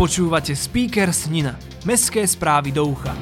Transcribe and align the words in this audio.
Počúvate 0.00 0.56
Speaker 0.56 1.12
Snina. 1.12 1.60
Mestské 1.84 2.24
správy 2.24 2.72
do 2.72 2.88
ucha. 2.88 3.12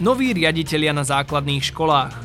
Noví 0.00 0.32
riaditeľia 0.32 0.96
na 0.96 1.04
základných 1.04 1.60
školách. 1.60 2.16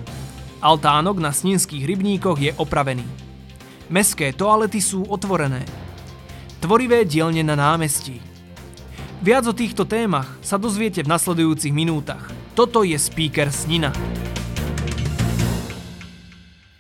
Altánok 0.64 1.20
na 1.20 1.36
sninských 1.36 1.84
rybníkoch 1.84 2.40
je 2.40 2.56
opravený. 2.56 3.04
Mestské 3.92 4.32
toalety 4.32 4.80
sú 4.80 5.04
otvorené. 5.12 5.68
Tvorivé 6.64 7.04
dielne 7.04 7.44
na 7.44 7.60
námestí. 7.60 8.24
Viac 9.20 9.44
o 9.44 9.52
týchto 9.52 9.84
témach 9.84 10.40
sa 10.40 10.56
dozviete 10.56 11.04
v 11.04 11.12
nasledujúcich 11.20 11.76
minútach. 11.76 12.32
Toto 12.56 12.88
je 12.88 12.96
Speaker 12.96 13.52
Snina. 13.52 13.92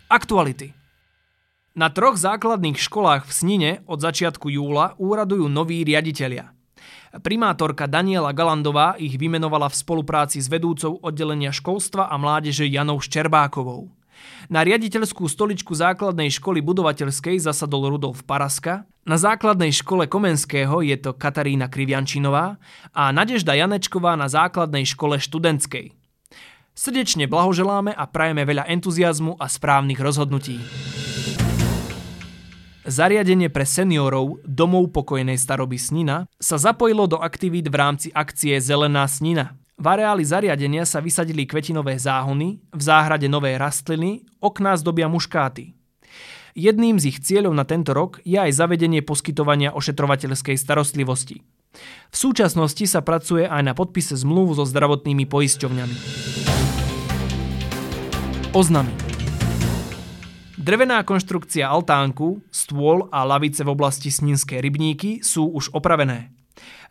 Aktuality. 0.08 0.79
Na 1.78 1.94
troch 1.94 2.18
základných 2.18 2.82
školách 2.82 3.30
v 3.30 3.32
Snine 3.32 3.72
od 3.86 4.02
začiatku 4.02 4.50
júla 4.50 4.98
úradujú 4.98 5.46
noví 5.46 5.86
riaditeľia. 5.86 6.50
Primátorka 7.22 7.90
Daniela 7.90 8.34
Galandová 8.34 8.94
ich 8.98 9.18
vymenovala 9.18 9.70
v 9.70 9.78
spolupráci 9.78 10.42
s 10.42 10.50
vedúcou 10.50 11.02
oddelenia 11.02 11.50
školstva 11.50 12.10
a 12.10 12.16
mládeže 12.18 12.70
Janou 12.70 13.02
Ščerbákovou. 13.02 13.90
Na 14.50 14.66
riaditeľskú 14.66 15.26
stoličku 15.26 15.74
základnej 15.74 16.30
školy 16.34 16.60
budovateľskej 16.62 17.40
zasadol 17.40 17.96
Rudolf 17.96 18.26
Paraska, 18.26 18.86
na 19.08 19.18
základnej 19.18 19.74
škole 19.74 20.06
Komenského 20.06 20.86
je 20.86 20.98
to 21.02 21.18
Katarína 21.18 21.66
Kriviančinová 21.66 22.62
a 22.94 23.04
Nadežda 23.10 23.58
Janečková 23.58 24.14
na 24.14 24.30
základnej 24.30 24.86
škole 24.86 25.18
študentskej. 25.18 25.96
Srdečne 26.78 27.26
blahoželáme 27.26 27.92
a 27.96 28.06
prajeme 28.06 28.46
veľa 28.46 28.70
entuziasmu 28.70 29.36
a 29.42 29.50
správnych 29.50 29.98
rozhodnutí. 29.98 30.62
Zariadenie 32.90 33.54
pre 33.54 33.70
seniorov 33.70 34.42
Domov 34.42 34.90
pokojnej 34.90 35.38
staroby 35.38 35.78
Snina 35.78 36.26
sa 36.42 36.58
zapojilo 36.58 37.06
do 37.06 37.22
aktivít 37.22 37.70
v 37.70 37.78
rámci 37.78 38.10
akcie 38.10 38.58
Zelená 38.58 39.06
Snina. 39.06 39.54
V 39.78 39.86
areáli 39.86 40.26
zariadenia 40.26 40.90
sa 40.90 40.98
vysadili 40.98 41.46
kvetinové 41.46 42.02
záhony, 42.02 42.58
v 42.74 42.82
záhrade 42.82 43.30
nové 43.30 43.54
rastliny, 43.62 44.26
okná 44.42 44.74
zdobia 44.74 45.06
muškáty. 45.06 45.78
Jedným 46.58 46.98
z 46.98 47.14
ich 47.14 47.22
cieľov 47.22 47.54
na 47.54 47.62
tento 47.62 47.94
rok 47.94 48.26
je 48.26 48.42
aj 48.42 48.58
zavedenie 48.58 49.06
poskytovania 49.06 49.70
ošetrovateľskej 49.78 50.58
starostlivosti. 50.58 51.46
V 52.10 52.16
súčasnosti 52.18 52.90
sa 52.90 53.06
pracuje 53.06 53.46
aj 53.46 53.70
na 53.70 53.78
podpise 53.78 54.18
zmluv 54.18 54.58
so 54.58 54.66
zdravotnými 54.66 55.30
poisťovňami. 55.30 55.96
Oznamy. 58.50 59.09
Drevená 60.70 61.02
konštrukcia 61.02 61.66
altánku, 61.66 62.46
stôl 62.54 63.10
a 63.10 63.26
lavice 63.26 63.66
v 63.66 63.74
oblasti 63.74 64.14
Sninské 64.14 64.62
rybníky 64.62 65.26
sú 65.26 65.50
už 65.50 65.74
opravené. 65.74 66.30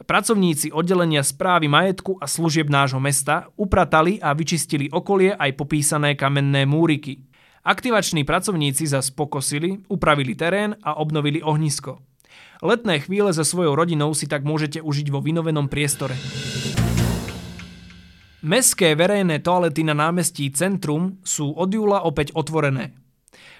Pracovníci 0.02 0.74
oddelenia 0.74 1.22
správy 1.22 1.70
majetku 1.70 2.18
a 2.18 2.26
služieb 2.26 2.66
nášho 2.66 2.98
mesta 2.98 3.46
upratali 3.54 4.18
a 4.18 4.34
vyčistili 4.34 4.90
okolie 4.90 5.30
aj 5.30 5.54
popísané 5.54 6.18
kamenné 6.18 6.66
múriky. 6.66 7.22
Aktivační 7.62 8.26
pracovníci 8.26 8.82
zas 8.82 9.14
pokosili, 9.14 9.78
upravili 9.86 10.34
terén 10.34 10.74
a 10.82 10.98
obnovili 10.98 11.38
ohnisko. 11.38 12.02
Letné 12.58 12.98
chvíle 13.06 13.30
so 13.30 13.46
svojou 13.46 13.78
rodinou 13.78 14.10
si 14.10 14.26
tak 14.26 14.42
môžete 14.42 14.82
užiť 14.82 15.06
vo 15.06 15.22
vynovenom 15.22 15.70
priestore. 15.70 16.18
Mestské 18.42 18.98
verejné 18.98 19.38
toalety 19.38 19.86
na 19.86 19.94
námestí 19.94 20.50
Centrum 20.50 21.22
sú 21.22 21.54
od 21.54 21.70
júla 21.70 22.02
opäť 22.02 22.34
otvorené. 22.34 23.06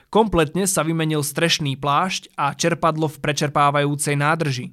Kompletne 0.09 0.65
sa 0.65 0.81
vymenil 0.81 1.21
strešný 1.21 1.77
plášť 1.77 2.33
a 2.33 2.57
čerpadlo 2.57 3.13
v 3.13 3.21
prečerpávajúcej 3.21 4.17
nádrži. 4.17 4.73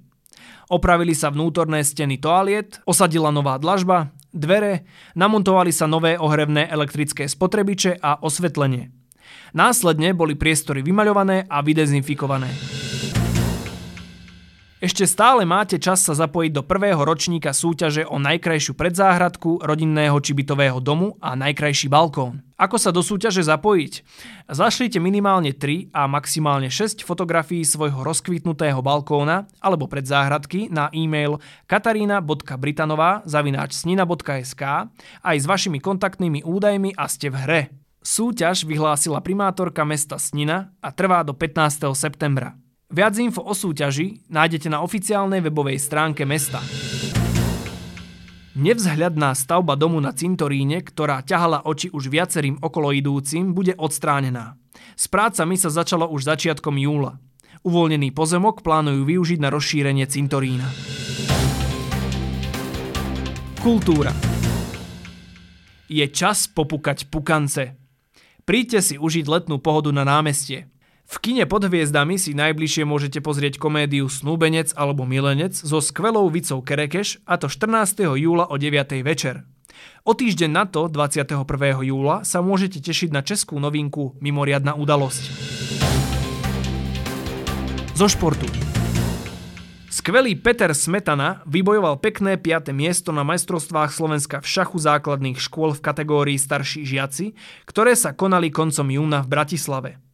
Opravili 0.72 1.12
sa 1.12 1.28
vnútorné 1.28 1.84
steny 1.84 2.16
toaliet, 2.24 2.80
osadila 2.88 3.36
nová 3.36 3.60
dlažba, 3.60 4.16
dvere, 4.32 4.88
namontovali 5.12 5.76
sa 5.76 5.92
nové 5.92 6.16
ohrevné 6.16 6.72
elektrické 6.72 7.28
spotrebiče 7.28 8.00
a 8.00 8.24
osvetlenie. 8.24 8.96
Následne 9.52 10.16
boli 10.16 10.40
priestory 10.40 10.80
vymaľované 10.80 11.52
a 11.52 11.60
vydezinfikované. 11.60 12.56
Ešte 14.80 15.04
stále 15.04 15.44
máte 15.44 15.76
čas 15.84 16.00
sa 16.00 16.16
zapojiť 16.16 16.52
do 16.56 16.64
prvého 16.64 17.02
ročníka 17.04 17.52
súťaže 17.52 18.08
o 18.08 18.22
najkrajšiu 18.24 18.72
predzáhradku 18.78 19.60
rodinného 19.60 20.16
či 20.24 20.32
bytového 20.32 20.80
domu 20.80 21.20
a 21.20 21.36
najkrajší 21.36 21.92
balkón. 21.92 22.45
Ako 22.56 22.80
sa 22.80 22.96
do 22.96 23.04
súťaže 23.04 23.44
zapojiť? 23.44 23.94
Zašlite 24.48 25.04
minimálne 25.04 25.52
3 25.52 25.92
a 25.92 26.08
maximálne 26.08 26.72
6 26.72 27.04
fotografií 27.04 27.68
svojho 27.68 28.00
rozkvitnutého 28.00 28.80
balkóna 28.80 29.52
alebo 29.60 29.92
predzáhradky 29.92 30.72
na 30.72 30.88
e-mail 30.96 31.44
katarina.britanová 31.68 33.28
snina.sk 33.28 34.64
aj 35.20 35.36
s 35.36 35.46
vašimi 35.46 35.84
kontaktnými 35.84 36.48
údajmi 36.48 36.96
a 36.96 37.12
ste 37.12 37.28
v 37.28 37.36
hre. 37.44 37.62
Súťaž 38.06 38.64
vyhlásila 38.64 39.20
primátorka 39.20 39.84
mesta 39.84 40.16
Snina 40.16 40.72
a 40.80 40.94
trvá 40.94 41.26
do 41.26 41.34
15. 41.34 41.92
septembra. 41.92 42.56
Viac 42.88 43.18
info 43.18 43.42
o 43.42 43.52
súťaži 43.52 44.30
nájdete 44.30 44.70
na 44.70 44.80
oficiálnej 44.86 45.42
webovej 45.42 45.82
stránke 45.82 46.24
mesta. 46.24 46.62
Nevzhľadná 48.56 49.36
stavba 49.36 49.76
domu 49.76 50.00
na 50.00 50.16
cintoríne, 50.16 50.80
ktorá 50.80 51.20
ťahala 51.28 51.68
oči 51.68 51.92
už 51.92 52.08
viacerým 52.08 52.64
okoloidúcim, 52.64 53.52
bude 53.52 53.76
odstránená. 53.76 54.56
S 54.96 55.12
prácami 55.12 55.60
sa 55.60 55.68
začalo 55.68 56.08
už 56.08 56.24
začiatkom 56.24 56.80
júla. 56.80 57.20
Uvoľnený 57.68 58.16
pozemok 58.16 58.64
plánujú 58.64 59.04
využiť 59.04 59.40
na 59.44 59.52
rozšírenie 59.52 60.08
cintorína. 60.08 60.72
Kultúra 63.60 64.16
Je 65.92 66.08
čas 66.08 66.48
popukať 66.48 67.12
pukance. 67.12 67.76
Príďte 68.48 68.80
si 68.80 68.96
užiť 68.96 69.26
letnú 69.28 69.60
pohodu 69.60 69.92
na 69.92 70.08
námestie. 70.08 70.72
V 71.06 71.16
kine 71.22 71.46
pod 71.46 71.70
hviezdami 71.70 72.18
si 72.18 72.34
najbližšie 72.34 72.82
môžete 72.82 73.22
pozrieť 73.22 73.62
komédiu 73.62 74.10
Snúbenec 74.10 74.74
alebo 74.74 75.06
Milenec 75.06 75.54
so 75.54 75.78
skvelou 75.78 76.26
Vicou 76.34 76.66
Kerekeš 76.66 77.22
a 77.30 77.38
to 77.38 77.46
14. 77.46 78.02
júla 78.18 78.50
o 78.50 78.58
9. 78.58 79.06
večer. 79.06 79.46
O 80.02 80.18
týždeň 80.18 80.50
na 80.50 80.66
to, 80.66 80.90
21. 80.90 81.46
júla, 81.86 82.26
sa 82.26 82.42
môžete 82.42 82.82
tešiť 82.82 83.14
na 83.14 83.22
českú 83.22 83.62
novinku 83.62 84.18
Mimoriadna 84.18 84.74
udalosť. 84.74 85.24
Zo 87.94 88.10
športu. 88.10 88.50
Skvelý 89.94 90.36
Peter 90.36 90.74
Smetana 90.74 91.46
vybojoval 91.46 92.02
pekné 92.02 92.36
5. 92.36 92.74
miesto 92.74 93.14
na 93.14 93.22
majstrovstvách 93.24 93.94
Slovenska 93.94 94.38
v 94.42 94.48
šachu 94.50 94.78
základných 94.82 95.38
škôl 95.38 95.78
v 95.78 95.86
kategórii 95.86 96.38
starší 96.42 96.84
žiaci, 96.84 97.38
ktoré 97.70 97.94
sa 97.94 98.12
konali 98.12 98.50
koncom 98.50 98.90
júna 98.90 99.22
v 99.24 99.32
Bratislave. 99.32 100.05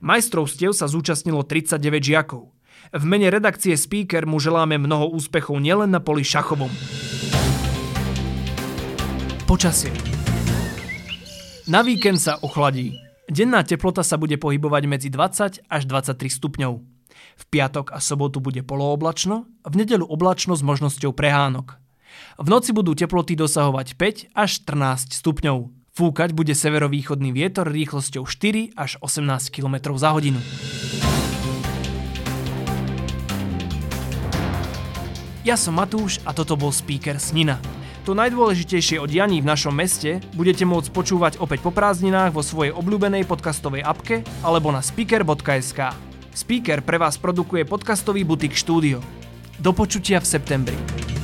Majstrovstiev 0.00 0.72
sa 0.72 0.88
zúčastnilo 0.88 1.44
39 1.44 1.76
žiakov. 2.00 2.48
V 2.88 3.04
mene 3.04 3.28
redakcie 3.28 3.76
Speaker 3.76 4.24
mu 4.24 4.40
želáme 4.40 4.80
mnoho 4.80 5.12
úspechov 5.12 5.60
nielen 5.60 5.92
na 5.92 6.00
poli 6.00 6.24
šachovom. 6.24 6.72
Počasie. 9.44 9.92
Na 11.68 11.84
víkend 11.84 12.16
sa 12.16 12.40
ochladí. 12.40 12.96
Denná 13.28 13.60
teplota 13.60 14.00
sa 14.00 14.16
bude 14.16 14.40
pohybovať 14.40 14.82
medzi 14.88 15.08
20 15.12 15.68
až 15.68 15.82
23 15.84 16.16
stupňov. 16.32 16.72
V 17.36 17.44
piatok 17.52 17.92
a 17.92 18.00
sobotu 18.00 18.40
bude 18.40 18.64
polooblačno, 18.64 19.44
v 19.68 19.74
nedelu 19.76 20.08
oblačno 20.08 20.56
s 20.56 20.64
možnosťou 20.64 21.12
prehánok. 21.12 21.76
V 22.40 22.48
noci 22.48 22.72
budú 22.72 22.96
teploty 22.96 23.36
dosahovať 23.36 24.00
5 24.00 24.32
až 24.32 24.50
14 24.64 25.12
stupňov. 25.12 25.79
Fúkať 25.90 26.30
bude 26.30 26.54
severovýchodný 26.54 27.34
vietor 27.34 27.66
rýchlosťou 27.66 28.22
4 28.22 28.78
až 28.78 28.94
18 29.02 29.50
km 29.50 29.98
za 29.98 30.14
hodinu. 30.14 30.38
Ja 35.42 35.56
som 35.58 35.80
Matúš 35.80 36.22
a 36.28 36.36
toto 36.36 36.54
bol 36.54 36.70
speaker 36.70 37.18
Snina. 37.18 37.58
To 38.04 38.14
najdôležitejšie 38.16 39.02
o 39.02 39.06
dianí 39.08 39.42
v 39.42 39.50
našom 39.50 39.74
meste 39.74 40.22
budete 40.36 40.64
môcť 40.64 40.88
počúvať 40.94 41.32
opäť 41.42 41.64
po 41.64 41.74
prázdninách 41.74 42.32
vo 42.32 42.40
svojej 42.40 42.72
obľúbenej 42.72 43.26
podcastovej 43.28 43.84
apke 43.84 44.22
alebo 44.46 44.72
na 44.72 44.80
speaker.sk. 44.80 45.90
Speaker 46.30 46.80
pre 46.86 46.96
vás 46.96 47.18
produkuje 47.18 47.66
podcastový 47.66 48.22
butik 48.22 48.54
štúdio. 48.54 49.02
Do 49.58 49.74
počutia 49.74 50.22
v 50.22 50.26
septembri. 50.28 51.19